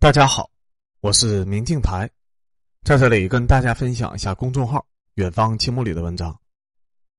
[0.00, 0.50] 大家好，
[1.02, 2.10] 我是明镜台，
[2.84, 6.34] 在这里跟大家分享一下公众号“远方青木”里的文章。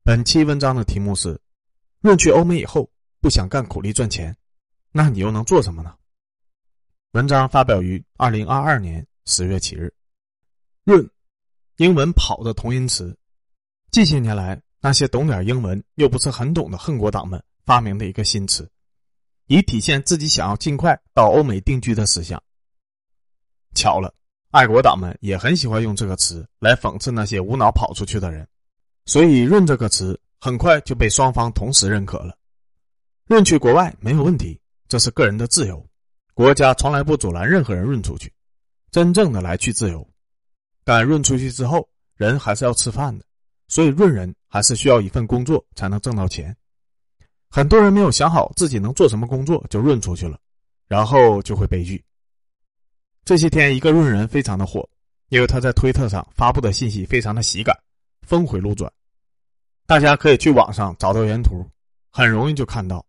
[0.03, 1.39] 本期文章的题目是：
[1.99, 2.89] 润去欧美以后
[3.21, 4.35] 不想干苦力赚钱，
[4.91, 5.93] 那你又能做什么呢？
[7.11, 9.93] 文章发表于二零二二年十月七日。
[10.83, 11.07] 润，
[11.77, 13.15] 英文跑的同音词，
[13.91, 18.67] 近些年来那些懂点英文又不是很懂的恨国党们发明的一个新词，
[19.45, 22.41] 以体现自己想要尽快到欧美定居的思想。
[23.73, 24.13] 巧了，
[24.51, 28.47] 爱国党们也很喜欢用这个词来讽刺那些无脑跑出去的人，
[29.05, 32.35] 所以“润”这个词很快就被双方同时认可了。
[33.25, 35.85] 润去国外没有问题，这是个人的自由，
[36.33, 38.31] 国家从来不阻拦任何人润出去，
[38.91, 40.05] 真正的来去自由。
[40.83, 43.23] 但润出去之后，人还是要吃饭的，
[43.67, 46.55] 所以润人还是需要一份工作才能挣到钱。
[47.49, 50.37] 很多人没有想好自己能做什么工作就润出去了，
[50.87, 52.03] 然后就会悲剧。
[53.23, 54.87] 这些天，一个润人非常的火，
[55.29, 57.77] 因为他在推特上发布的信息非常的喜感，
[58.23, 58.91] 峰回路转。
[59.85, 61.63] 大家可以去网上找到原图，
[62.09, 63.05] 很容易就看到。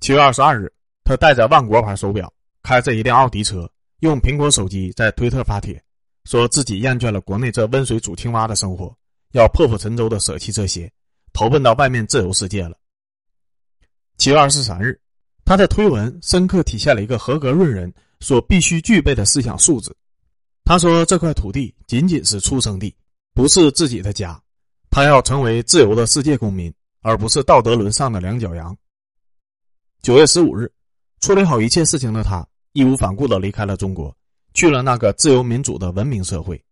[0.00, 0.72] 七月二十二日，
[1.04, 2.32] 他带着万国牌手表，
[2.62, 5.80] 开着一辆奥迪车，用苹果手机在推特发帖，
[6.24, 8.96] 说自己厌倦了国内这温水煮青蛙的生活，
[9.32, 10.90] 要破釜沉舟的舍弃这些，
[11.34, 12.78] 投奔到外面自由世界了。
[14.16, 14.98] 七月二十三日，
[15.44, 17.92] 他的推文深刻体现了一个合格润人。
[18.20, 19.94] 所必须具备的思想素质。
[20.64, 22.94] 他说：“这块土地仅仅是出生地，
[23.34, 24.40] 不是自己的家。
[24.88, 28.76] 他要成为自由的世界公民，而不是道德沦丧的两脚羊。”
[30.02, 30.70] 九月十五日，
[31.20, 34.16] 处理好一切事情的他义无反顾的离开了中国，
[34.54, 36.62] 去了那个自由民主的文明社会。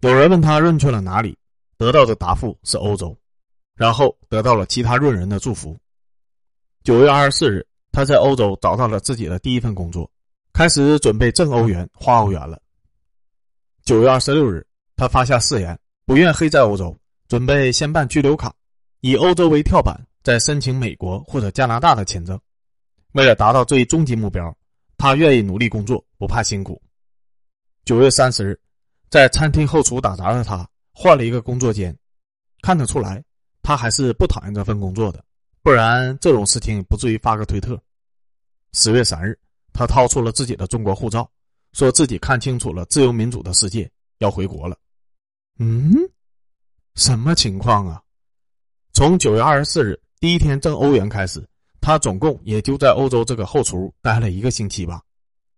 [0.00, 1.36] 有人问他润去了哪里，
[1.78, 3.16] 得到的答复是欧洲，
[3.76, 5.78] 然后得到了其他润人的祝福。
[6.84, 10.10] 九月二十四日，他在欧洲找到了自己的第一份工作。
[10.52, 12.60] 开始准备挣欧元、花欧元了。
[13.84, 14.64] 九月二十六日，
[14.96, 18.54] 他发下誓言，不愿黑在欧洲，准备先办居留卡，
[19.00, 22.38] 以欧洲为跳板，再申请美国或者加拿大的签证。
[23.12, 24.54] 为了达到这一终极目标，
[24.98, 26.80] 他愿意努力工作，不怕辛苦。
[27.86, 28.60] 九月三十日，
[29.08, 31.96] 在餐厅后厨打杂的他换了一个工作间，
[32.60, 33.24] 看得出来，
[33.62, 35.24] 他还是不讨厌这份工作的，
[35.62, 37.80] 不然这种事情不至于发个推特。
[38.74, 39.36] 十月三日。
[39.72, 41.28] 他掏出了自己的中国护照，
[41.72, 44.76] 说自己看清楚了自由民主的世界，要回国了。
[45.58, 45.94] 嗯，
[46.94, 48.02] 什么情况啊？
[48.92, 51.46] 从九月二十四日第一天挣欧元开始，
[51.80, 55.02] 他总共也就在欧洲这个后厨待了一个星期吧，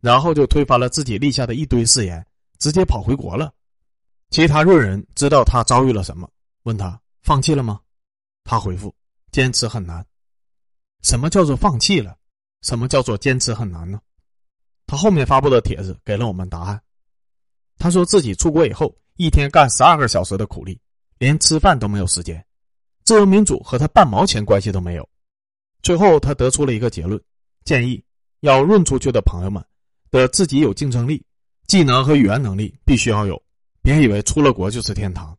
[0.01, 2.25] 然后就推翻了自己立下的一堆誓言，
[2.59, 3.53] 直接跑回国了。
[4.31, 6.29] 其他润人知道他遭遇了什么，
[6.63, 7.81] 问他放弃了吗？
[8.45, 8.95] 他回复：
[9.33, 10.05] 坚持很难。
[11.03, 12.17] 什么叫做放弃了？
[12.65, 14.01] 什么叫做坚持很难呢？
[14.87, 16.81] 他后面发布的帖子给了我们答案。
[17.79, 20.81] 他说自己出国以后，一天干十二个小时的苦力，
[21.19, 22.43] 连吃饭都没有时间，
[23.05, 25.07] 自由民主和他半毛钱关系都没有。
[25.83, 27.23] 最后，他得出了一个结论：
[27.65, 28.03] 建议
[28.41, 29.63] 要润出去的朋友们，
[30.11, 31.23] 得自己有竞争力，
[31.67, 33.41] 技能和语言能力必须要有，
[33.83, 35.37] 别以为出了国就是天堂。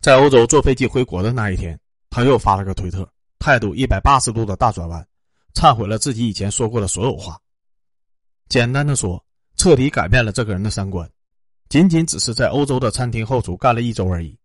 [0.00, 1.78] 在欧洲坐飞机回国的那一天，
[2.08, 3.06] 他又发了个推特，
[3.38, 5.06] 态度一百八十度的大转弯。
[5.54, 7.40] 忏悔了自己以前说过的所有话，
[8.48, 9.24] 简单的说，
[9.56, 11.08] 彻底改变了这个人的三观。
[11.68, 14.36] 仅仅只是在欧洲的餐厅后厨干了一周而已，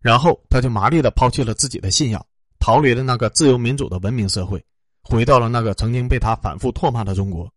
[0.00, 2.24] 然后他就麻利的抛弃了自己的信仰，
[2.58, 4.62] 逃离了那个自由民主的文明社会，
[5.02, 7.50] 回到了那个曾经被他反复唾骂的中国。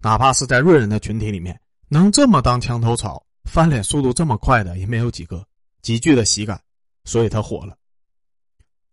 [0.00, 5.46] 哪怕是在瑞人的群体里面，能这么当墙头草、翻脸速度这么快的也没有几个，
[5.82, 6.58] 极具的喜感，
[7.04, 7.76] 所以他火了。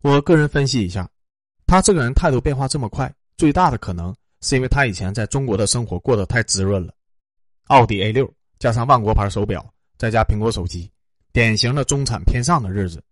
[0.01, 1.09] 我个人分析一下。
[1.67, 6.93] 他这个人态度变化这么快，最大的可能是因为他以前在中国的生活过得太滋润了，
[7.65, 10.89] 奥迪 A 六加上万国牌手表，再加苹果手机，
[11.33, 13.03] 典型的中产偏上的日子。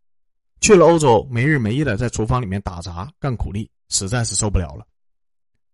[0.62, 4.88] 去了欧洲，没日没夜的在厨房里面打杂干苦力，实在是受不了了。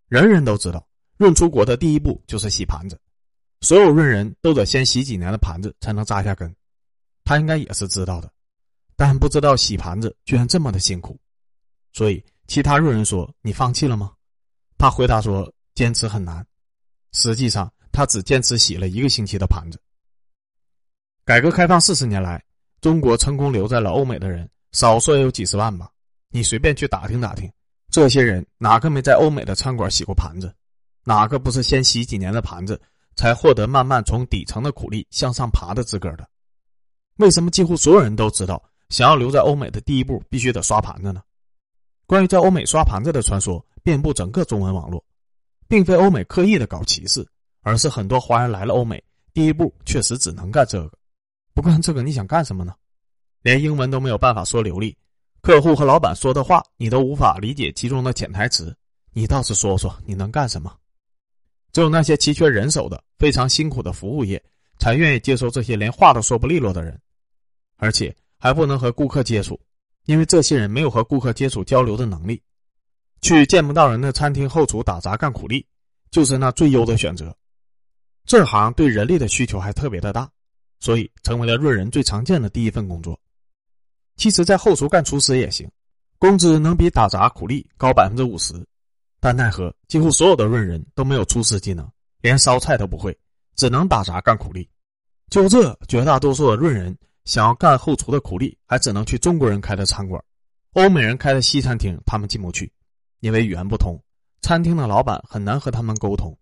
[0.10, 0.86] 人人都知道，
[1.18, 3.00] 润出国的第一步就是洗盘子，
[3.62, 6.54] 所有润人都得先洗几年的盘子才能扎下根。
[7.24, 8.32] 他应该也是知道的，
[8.96, 11.16] 但不知道洗盘子居然这么的辛苦，
[11.94, 12.22] 所以。
[12.52, 14.12] 其他路人说：“你放弃了吗？”
[14.78, 16.46] 他回答说：“坚持很难。”
[17.14, 19.80] 实际上，他只坚持洗了一个星期的盘子。
[21.24, 22.44] 改革开放四十年来，
[22.82, 25.90] 中国成功留在了欧美的人，少说也有几十万吧。
[26.28, 27.50] 你随便去打听打听，
[27.90, 30.54] 这些人哪个没在欧美的餐馆洗过盘子？
[31.06, 32.78] 哪个不是先洗几年的盘子，
[33.16, 36.28] 才获得慢慢从底层的苦力向上爬的资格的？
[37.16, 41.24] 为什么几乎所有人都知道，想要留在欧美的第一步必须得刷盘子呢？
[42.12, 45.02] 关于在欧美刷盘子的传说遍布整个中文网络，
[45.70, 47.26] 并非欧美刻意的搞歧视，
[47.62, 49.02] 而是很多华人来了欧美，
[49.34, 50.92] 第一步确实只能干这个。
[51.54, 52.76] 不干这个，你想干什么呢？
[53.44, 54.94] 连英文都没有办法说流利，
[55.42, 58.76] 客户和老板说的话你都无法理解其中的潜台词，
[59.14, 60.76] 你倒是说说你能干什么？
[61.72, 64.44] 只有那些奇缺人手的、非常辛苦的服务业，
[64.80, 67.00] 才愿意接受这些连话都说不利落的人，
[67.78, 69.58] 而且还不能和顾客接触，
[70.06, 72.42] 因为这些人没有和顾客接触交流的能力。
[73.22, 75.64] 去见不到人的餐厅后厨打杂干苦力，
[76.10, 77.36] 就是那最优的选择。
[78.26, 80.28] 这行对人力的需求还特别的大，
[80.80, 83.20] 所以成为了润人最常见的第一份工作。
[84.16, 85.70] 其实，在后厨干厨师也行，
[86.18, 88.54] 工资能比打杂苦力高百分之五十。
[89.20, 91.88] 但奈何，几乎所有的润人都没有厨师技能，
[92.22, 93.16] 连烧菜都不会，
[93.56, 94.68] 只能打杂干苦力。
[95.30, 100.24] 就这，绝大多数的润人想要干后厨的苦力，还只能去中国人开的餐馆，
[100.74, 102.72] 欧美人开的西餐厅，他们进不去，
[103.20, 104.02] 因为语言不通，
[104.42, 106.38] 餐厅的老板很难和他们沟通。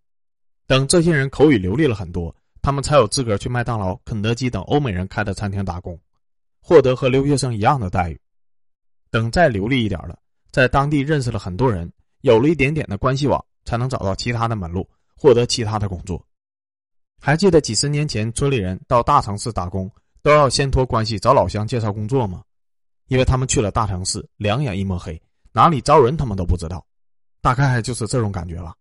[0.67, 5.99] 等这些人口语流利了很多，他们才有资格去麦当劳、肯德基等欧美人开的餐厅打工，
[6.61, 8.19] 获得和留学生一样的待遇。
[9.11, 10.19] 等再流利一点了，
[10.51, 11.91] 在当地认识了很多人。
[12.21, 14.85] 有了一点点的关系网，才能找到其他的门路，
[15.15, 16.21] 获得其他的工作。
[17.17, 19.89] 还记得几十年前村里人到大城市打工，
[20.21, 22.43] 都要先托关系找老乡介绍工作吗？
[23.07, 25.21] 因为他们去了大城市，两眼一抹黑，
[25.51, 26.85] 哪里招人他们都不知道。
[27.41, 28.75] 大概就是这种感觉吧。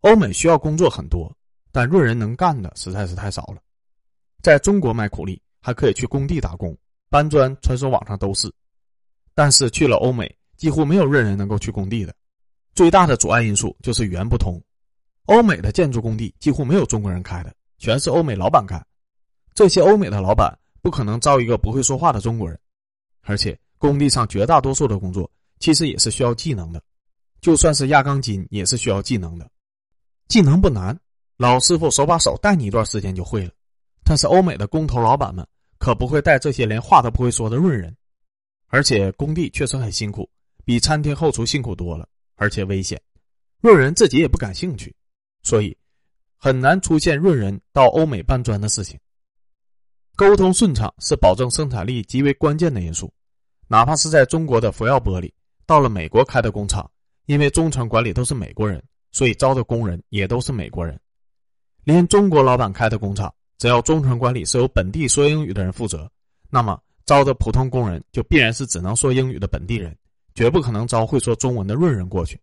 [0.00, 1.30] 欧美需要工作很多，
[1.72, 3.56] 但润人能干的实在是太少了。
[4.40, 6.76] 在中国卖苦力，还可以去工地打工，
[7.10, 8.48] 搬砖，传说网上都是。
[9.34, 12.14] 但是去了欧美，几乎没有润人能够去工地的。
[12.74, 14.62] 最大的阻碍因素就是语言不通，
[15.24, 18.80] 欧美的建筑工地几乎没有中国人开的，全是欧美老板干。
[19.58, 22.56] 这些欧美的老板不可能招一个不会说话的中国人，
[23.22, 25.28] 而且工地上绝大多数的工作
[25.58, 26.80] 其实也是需要技能的，
[27.40, 29.50] 就算是压钢筋也是需要技能的。
[30.28, 30.96] 技能不难，
[31.38, 33.50] 老师傅手把手带你一段时间就会了。
[34.04, 35.44] 但是欧美的工头老板们
[35.76, 37.92] 可不会带这些连话都不会说的润人，
[38.68, 40.30] 而且工地确实很辛苦，
[40.64, 42.08] 比餐厅后厨辛苦多了。
[42.36, 43.02] 而且危险，
[43.60, 44.94] 润人自己也不感兴趣，
[45.42, 45.76] 所以
[46.36, 48.96] 很难出现润人到欧美搬砖的事情。
[50.18, 53.08] 沟通顺畅是保证生产力极为关键的因素。
[53.68, 55.30] 哪怕是在中国的福耀玻璃，
[55.64, 56.90] 到了美国开的工厂，
[57.26, 58.82] 因为中层管理都是美国人，
[59.12, 60.98] 所以招的工人也都是美国人。
[61.84, 66.10] 连中国老板开的工厂，只要中层管理是由本地说英语的人负责，
[66.50, 66.76] 那么
[67.06, 69.96] 招的普通工人就必然是只能说英语的本地人。
[70.34, 72.36] 绝不可能招会说中文的润人过去，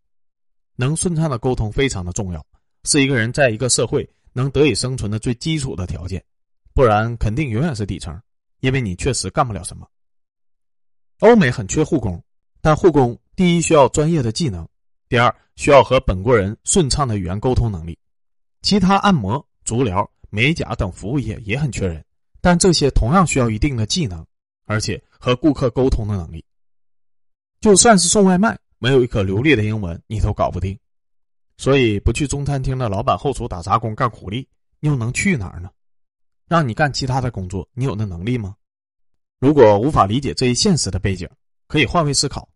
[0.78, 2.42] 能顺畅的沟通非常的重要，
[2.86, 6.24] 是一个人在一个社会能得以生存的最基础的条件，
[6.76, 8.22] 不然肯定永远是底层，
[8.60, 9.88] 因为你确实干不了什么。
[11.20, 12.22] 欧美很缺护工，
[12.60, 14.68] 但护工第一需要专业的技能，
[15.08, 17.98] 第二需要和本国人顺畅的语言沟通能力，
[18.62, 22.04] 其他按摩、足疗、美甲等服务业也很缺人，
[22.42, 24.26] 但这些同样需要一定的技能，
[24.66, 26.44] 而且和顾客沟通的能力。
[27.62, 30.78] 就算是送外卖，没有一口流利的英文，你都搞不定。
[31.58, 34.46] 所以，不去中餐厅的老板后厨打杂工干苦力，
[34.82, 35.70] 又能去哪儿呢？
[36.48, 38.56] 让你干其他的工作，你有那能力吗？
[39.40, 41.30] 如果无法理解这一现实的背景，
[41.68, 42.48] 可以换位思考：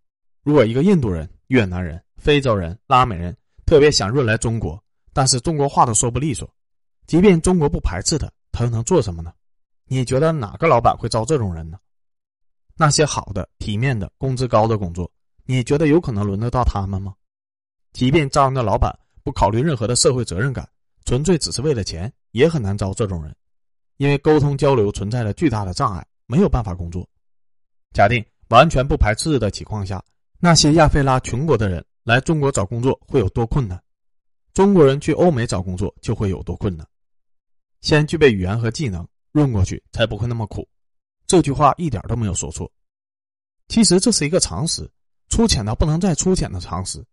[0.43, 4.81] 如果一个印度人、越南人、非洲人、拉美人特别想润来中国，
[5.13, 6.49] 但是中国话都说不利索，
[7.07, 9.33] 即便中国不排斥他，他又能做什么呢？
[9.85, 11.79] 你觉得哪个老板会招这种人呢？
[12.77, 15.11] 那些好的、体面的、工资高的工作，
[15.45, 17.13] 你觉得有可能轮得到他们吗？
[17.91, 20.69] 即便招人的老板不考虑任何的社会责任感，
[21.05, 23.35] 纯粹只是为了钱，也很难招这种人，
[23.99, 27.05] 因为沟通交流存在着巨大的障碍，没有办法工作。
[27.93, 30.01] 假定完全不排斥的情况下，
[30.39, 33.77] 那些亚非拉穷国的人来中国找工作会有多困难？
[34.53, 36.87] 中国人去欧美找工作就会有多困难？
[37.81, 40.65] 先具备语言和技能，润过去才不会那么苦。
[41.27, 42.71] 这句话一点都没有说错，
[43.67, 44.89] 其实这是一个常识，
[45.27, 47.03] 粗浅到不能再粗浅的常识。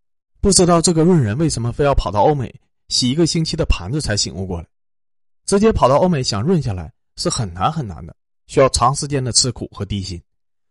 [0.41, 2.55] 不知道这个润人为什么非要跑到欧美
[2.87, 4.69] 洗一个星期的盘子才醒悟过来，
[5.47, 8.15] 直接跑到欧美想润下来是很难很难的，
[8.47, 10.21] 需要长时间的吃苦和低薪，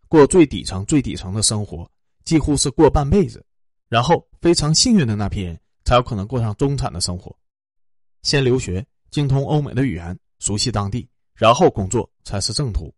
[0.07, 1.89] 过最底层最底层的生活，
[2.25, 3.43] 几乎是过半辈子，
[3.87, 7.35] 然后非常幸运的那批人才有可能过上中产的生活。
[8.21, 12.93] 先留学，精通欧美的语言，熟悉当地，然后工作才是正途。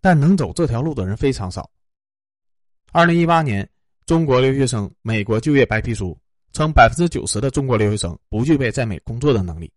[0.00, 1.70] 但能走这条路的人非常少。
[2.92, 3.68] 二零一八年，
[4.06, 6.18] 中国留学生美国就业白皮书
[6.52, 9.70] 称，百分之九十的中国留学生不具备在美工作的能力，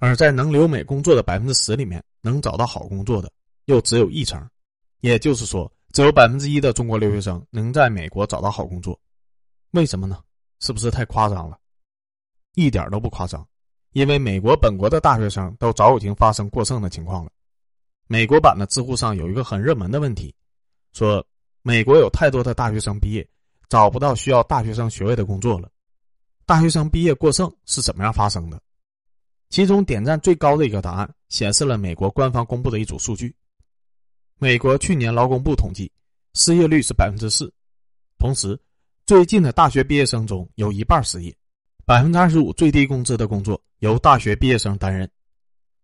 [0.00, 3.30] 而在能留美工作的百分之十里面，能找到好工作的
[3.66, 4.44] 又只有一成，
[5.00, 8.98] 也就是说，只有百分之一的中国留学生能在美国找到好工作。
[9.72, 10.18] 为什么呢？
[10.58, 11.58] 是不是太夸张了？
[12.54, 13.46] 一点都不夸张，
[13.92, 17.30] 因为美国本国的大学生都早已经发生过剩的情况了。
[18.08, 20.34] 美国版的知乎上有一个很热门的问题，
[20.94, 21.24] 说
[21.62, 23.28] 美国有太多的大学生毕业，
[23.68, 25.70] 找不到需要大学生学位的工作了。
[26.46, 28.60] 大学生毕业过剩是怎么样发生的？
[29.50, 33.34] 其中点赞最高的一个答案显示了美国官方公布的一组数据：
[34.38, 35.90] 美国去年劳工部统计，
[36.34, 37.52] 失业率是百分之四，
[38.16, 38.58] 同时
[39.06, 41.36] 最近的大学毕业生中有一半失业。
[41.84, 45.10] 百分之二十五最低工资的工作由大学毕业生担任。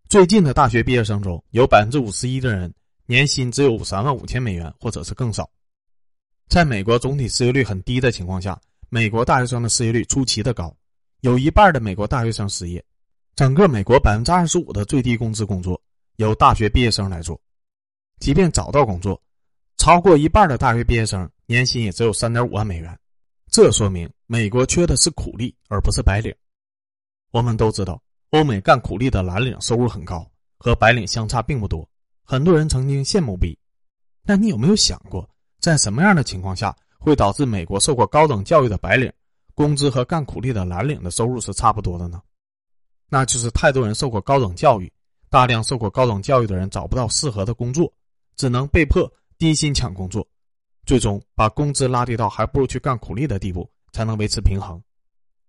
[0.09, 2.73] 最近的大学毕业生中有百分之五十一的人
[3.07, 5.51] 年薪只有三万五千美元或者是更少。
[6.47, 10.73] 在美国总体失业率很低的情况下，美国大学生的失业率出奇的高，
[11.23, 12.85] 有一半的美国大学生失业。
[13.37, 15.79] 整个美国百分之二十五的最低工资工作
[16.17, 17.39] 由大学毕业生来做，
[18.19, 19.21] 即便找到工作，
[19.77, 22.99] 超过一半的大学毕业生年薪也只有三点五万美元。
[23.53, 26.35] 这说明美国缺的是苦力，而不是白领。
[27.31, 30.27] 我们都知道，欧美干苦力的蓝领收入很高，
[30.57, 31.87] 和白领相差并不多。
[32.25, 33.57] 很多人曾经羡慕不已。
[34.25, 35.29] 但你有没有想过，
[35.61, 39.13] 在什么样的情况下会导致美国受过高等教育的白领
[39.55, 42.23] 工资和干苦力的蓝领的收入是差不多的呢？
[43.09, 44.93] 那就是太多人受过高等教育，
[45.31, 47.93] 大量受过高等教育的人找不到适合的工作，
[48.37, 50.27] 只能被迫低薪抢工作。
[50.85, 54.81] 最终把工资拉低到还不如去干苦力的地步，才能维持平衡。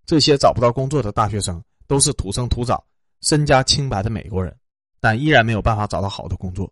[0.05, 2.81] 这些找不到工作的大学生都是土生土长、
[3.21, 4.55] 身家清白的美国人，
[4.99, 6.71] 但依然没有办法找到好的工作。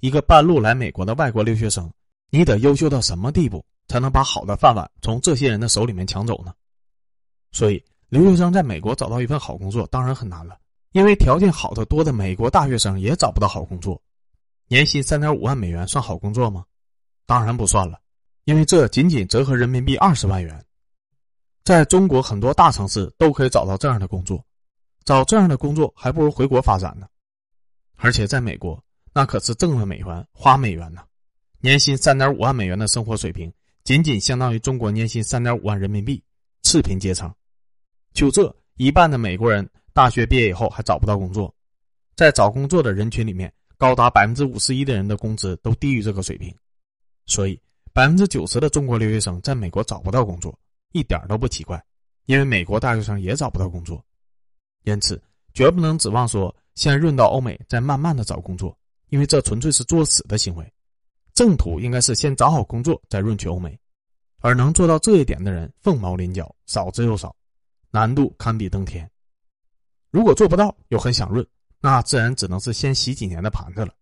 [0.00, 1.92] 一个半路来美国的外国留学生，
[2.30, 6.54] 你得优秀到什么地步，才能把好的饭碗从这些人的手里面抢走呢？
[7.52, 10.58] 所以，留学生在美国找到一份好工作当然很难了，
[10.92, 14.00] 因为条件好的多的美国大学生也找不到好工作。
[14.68, 16.64] 年薪三点五万美元算好工作吗？
[17.26, 18.00] 当然不算了，
[18.44, 20.64] 因为这仅仅折合人民币二十万元，
[21.64, 24.44] 在中国很多大城市都可以找到这样的工作，
[25.04, 27.06] 找这样的工作还不如回国发展呢。
[27.96, 28.82] 而且在美国，
[29.12, 31.02] 那可是挣了美元花美元呢，
[31.60, 33.52] 年薪三点五万美元的生活水平，
[33.84, 36.22] 仅仅相当于中国年薪三点五万人民币，
[36.62, 37.32] 赤贫阶层。
[38.14, 41.52] 就这一半的美国人大学毕业以后还找不到工作，
[42.16, 46.54] 在找工作的人群里面，高达百分之五十一的人的工资都低于这个水平。
[47.26, 47.60] 所以，
[47.92, 50.56] 百分之九十的中国留学生在美国找不到工作，
[50.92, 51.82] 一点都不奇怪，
[52.26, 54.02] 因为美国大学生也找不到工作。
[54.84, 55.20] 因此，
[55.52, 58.76] 绝不能指望说先润到欧美，再慢慢的找工作，
[59.08, 60.72] 因为这纯粹是作死的行为。
[61.34, 63.76] 正途应该是先找好工作，再润去欧美。
[64.40, 67.34] 而能做到这一点的人凤毛麟角，少之又少，
[67.94, 69.08] 难度堪比登天。
[70.10, 71.46] 如果做不到又很想润，
[71.80, 73.94] 那自然只能是先洗几年的盘子了。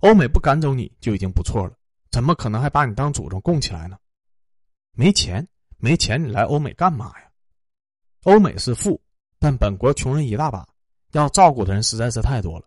[0.00, 1.72] 欧美不赶走你就已经不错了。
[2.10, 3.96] 怎么可能还把你当祖宗供起来呢？
[4.92, 7.30] 没钱，没钱，你来欧美干嘛呀？
[8.24, 9.00] 欧美是富，
[9.38, 10.68] 但本国穷人一大把，
[11.12, 12.66] 要照顾的人实在是太多了。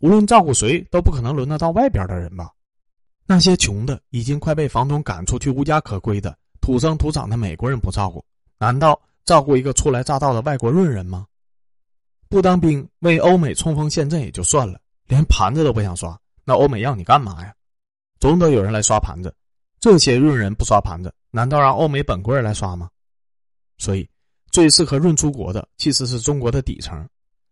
[0.00, 2.50] 无论照顾谁，都不可能轮得到外边的人吧？
[3.26, 8.24] 那些穷的已经快被房东赶出去、无家可归的土生土长的美国人不照顾，
[8.56, 11.26] 难道照顾一个初来乍到的外国润人吗？
[12.28, 17.54] 不当兵为欧美冲锋陷阵也就算了，连盘子都不想刷，那欧美要你干嘛呀？
[18.18, 19.34] 总得有人来刷盘子，
[19.78, 22.88] 这些润人不刷盘子，难道让欧美本国人来刷吗？
[23.78, 24.08] 所以，
[24.50, 27.08] 最适合润出国的其实是中国的底层，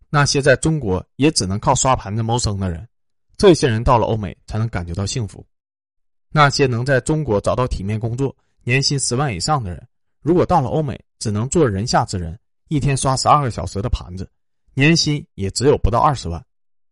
[0.09, 2.89] 那些在中国也只能靠刷盘子谋生的人，
[3.37, 5.45] 这些人到了欧美才能感觉到幸福。
[6.31, 9.87] 那些能在中国找到体面工作、年薪十万以上的人，
[10.23, 12.39] 如果到了欧美只能做人下之人，
[12.69, 14.31] 一天刷十二个小时的盘子，
[14.75, 16.43] 年薪也只有不到二十万，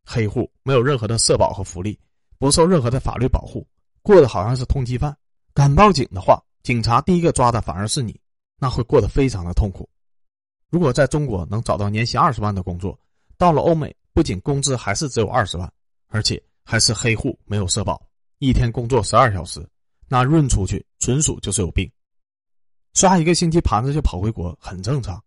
[0.05, 1.99] 黑户没有任何的社保和福利。
[2.39, 3.67] 不受任何的法律保护，
[4.01, 5.15] 过得好像是通缉犯。
[5.53, 8.19] 敢报警的话，警察第一个抓的反而是你，
[8.59, 9.87] 那会过得非常的痛苦。
[10.71, 12.99] 如果在中国能找到年薪二十万的工作，
[13.37, 15.71] 到了欧美，不仅工资还是只有二十万，
[16.09, 18.01] 而且还是黑户，没有社保，
[18.39, 19.63] 一天工作十二小时，
[20.09, 21.87] 那润出去纯属就是有病。
[22.95, 25.23] 刷一个星期盘子就跑回国，很正常。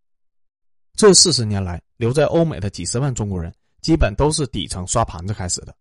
[0.95, 5.75] 这四十年来，留在欧美的几十万中国人，基本都是底层刷盘子开始的。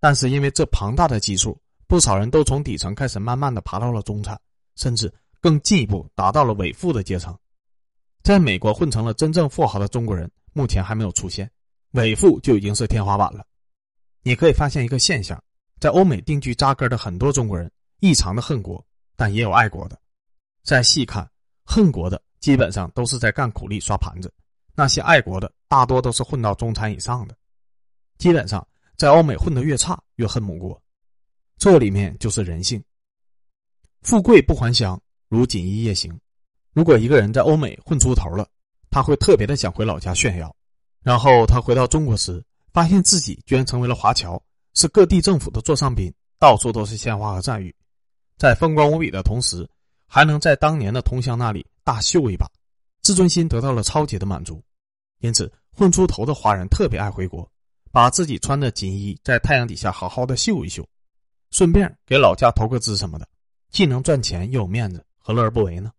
[0.00, 4.40] 但是因为这庞大的基数，不少人都从底层开始，慢慢的爬到了中产，
[4.76, 7.36] 甚至更进一步达到了伪富的阶层。
[8.24, 11.48] 在美国混成了真正富豪的中国人，目前还没有出现，
[11.92, 13.44] 伪富就已经是天花板了。
[14.22, 15.40] 你可以发现一个现象，
[15.78, 20.00] 在欧美定居扎根的很多中国人，异常的恨国，但也有爱国的。
[20.62, 21.28] 再细看，
[21.64, 24.32] 恨国的基本上都是在干苦力刷盘子，
[24.74, 27.36] 那些爱国的大多都是混到中产以上的，
[28.18, 28.66] 基本上。
[28.94, 30.80] 在欧美混得越差，越恨母国，
[31.58, 32.80] 这里面就是人性。
[34.02, 36.16] 富贵不还乡，如锦衣夜行。
[36.72, 38.46] 如果一个人在欧美混出头了，
[38.90, 40.54] 他会特别的想回老家炫耀。
[41.02, 42.40] 然后他回到中国时，
[42.72, 44.40] 发现自己居然成为了华侨，
[44.74, 47.74] 是各地政府的座上宾，到处都是鲜花和赞誉，
[48.38, 49.68] 在风光无比的同时，
[50.14, 52.46] 还能在当年的同乡那里大秀一把，
[53.00, 54.62] 自尊心得到了超级的满足。
[55.20, 57.50] 因此，混出头的华人特别爱回国，
[57.90, 60.86] 把自己穿的锦衣在太阳底下好好的秀一秀，
[61.50, 63.26] 顺便给老家投个资什么的，
[63.70, 65.90] 既能赚钱又有面子，何乐而不为呢？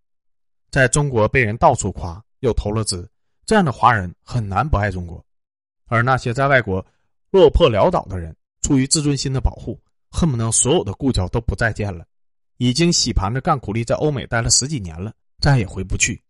[0.69, 3.09] 在中国被人到处夸，又投了资。
[3.47, 5.25] 这样的华人很难不爱中国，
[5.87, 6.85] 而那些在外国
[7.31, 12.05] 落魄潦倒的人，出于自尊心的保护，恨不能所有的故交都不再见了。
[12.63, 16.23] 已经洗盘着干苦力，在欧美待了十几年了，再也回不去。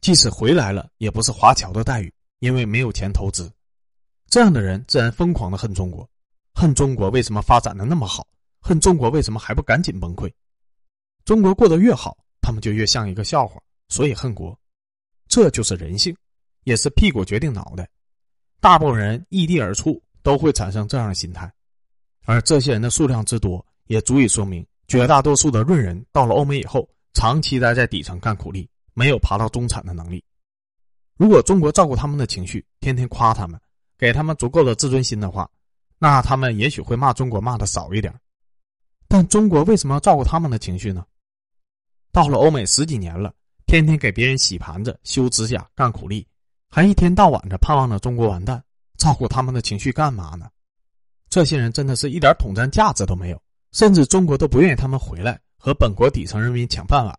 [0.00, 3.48] 即使回来了，也不是华侨的待遇，因为没有钱投资。
[4.28, 6.08] 这样的人自然疯狂的恨中国，
[6.52, 8.26] 恨中国为什么发展的那么好，
[8.60, 10.28] 恨中国为什么还不赶紧崩溃。
[11.24, 14.58] 中国过得越好，他们就越像一个笑话，所以恨国。
[15.28, 16.16] 这就是人性。
[16.64, 17.88] 也是屁股决定脑袋，
[18.58, 21.48] 大部分人异地而处都会产生这样的心态，
[22.24, 30.22] 而这些人的数量之多，也足以说明绝大多数的润人到了欧美以后，长期待在底层干苦力，没有爬到中产的能力。
[31.16, 33.58] 如果中国照顾他们的情绪，天天夸他们，
[33.98, 35.50] 给他们足够的自尊心的话，
[35.98, 38.14] 那他们也许会骂中国骂的少一点。
[39.08, 41.04] 但中国为什么要照顾他们的情绪呢？
[42.12, 43.32] 到了欧美十几年了，
[43.66, 46.26] 天天给别人洗盘子、修指甲、干苦力。
[46.68, 48.62] 还一天到晚的盼望着中国完蛋，
[48.98, 50.50] 照顾他们的情绪干嘛呢？
[51.30, 53.42] 这些人真的是一点统战价值都没有，
[53.76, 57.14] 甚至中国都不愿意他们回来和本国底层人民抢饭碗。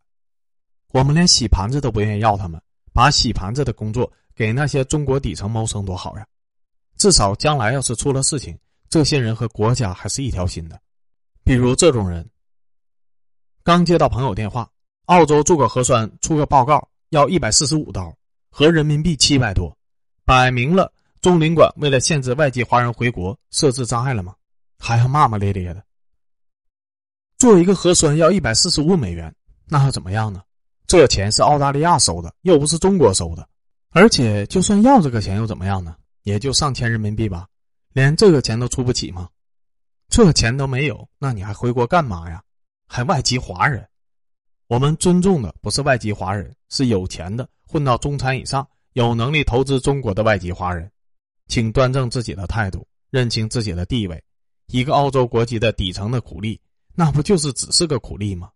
[0.91, 2.59] 我们连洗盘子都不愿意要他们，
[2.91, 6.25] 把洗盘子的工作给那些中国底层谋生多好呀！
[6.97, 8.57] 至少将来要是出了事情，
[8.89, 10.81] 这些人和国家还是一条心的。
[11.43, 12.27] 比如这种人，
[13.61, 14.67] 刚接到朋友电话，
[15.05, 18.11] 澳洲做个核酸出个报告要一百四十五刀。
[18.49, 19.77] 合人民币七百多，
[20.25, 24.33] 摆明了中领馆为了限制外籍华人回国设置障碍了吗？
[24.79, 25.83] 还要骂骂咧咧的。
[27.37, 29.33] 做一个核酸要一百四十五美元，
[29.67, 30.41] 那又怎么样呢？
[30.87, 33.47] 这钱是澳大利亚收的，又不是中国收的。
[33.91, 35.95] 而且就算要这个钱又怎么样呢？
[36.23, 37.47] 也就上千人民币吧，
[37.93, 39.29] 连这个钱都出不起吗？
[40.09, 42.41] 这钱都没有，那你还回国干嘛呀？
[42.87, 43.87] 还外籍华人？
[44.67, 47.47] 我们尊重的不是外籍华人，是有钱的。
[47.65, 50.89] 混到中产以上，有能力投资中国的外籍华人，
[51.47, 54.23] 请端正自己的态度，认清自己的地位。
[54.67, 56.59] 一个澳洲国籍的底层的苦力，
[56.99, 58.49] 那不就是只是个苦力吗？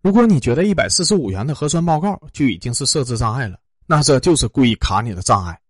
[0.00, 5.60] 如果你觉得一百四十五元的核酸报告就已经是设置障碍了，那这就是故意卡你的障碍。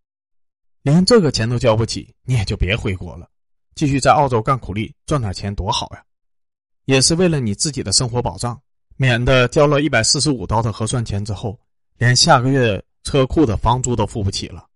[0.82, 3.26] 连这个钱都交不起，你也就别回国了，
[3.74, 6.02] 继续在澳洲干苦力赚点钱多好呀！
[6.84, 8.60] 也是为了你自己的生活保障，
[8.98, 11.58] 免得交了一百四十五刀的核酸钱之后。
[11.96, 14.66] 连下个月车库的房租都付不起了。